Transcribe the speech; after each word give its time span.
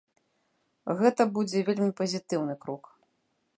Гэта 1.01 1.27
будзе 1.35 1.63
вельмі 1.69 1.91
пазітыўны 2.01 2.59
крок. 2.67 2.83